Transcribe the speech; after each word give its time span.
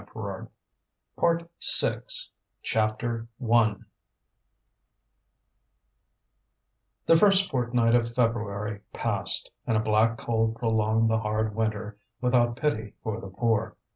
PART 1.15 1.47
SIX 1.59 2.31
CHAPTER 2.63 3.27
I 3.39 3.75
The 7.05 7.15
first 7.17 7.51
fortnight 7.51 7.93
of 7.93 8.15
February 8.15 8.79
passed 8.93 9.51
and 9.67 9.77
a 9.77 9.81
black 9.81 10.17
cold 10.17 10.55
prolonged 10.55 11.11
the 11.11 11.19
hard 11.19 11.53
winter 11.53 11.99
without 12.19 12.55
pity 12.55 12.95
for 13.03 13.21
the 13.21 13.29
poor. 13.29 13.75